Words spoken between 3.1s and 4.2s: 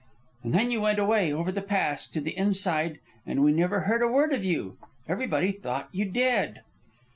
and we never heard a